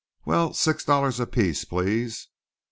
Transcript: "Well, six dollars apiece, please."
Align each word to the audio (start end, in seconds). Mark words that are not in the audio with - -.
"Well, 0.25 0.55
six 0.55 0.83
dollars 0.83 1.19
apiece, 1.19 1.63
please." 1.63 2.29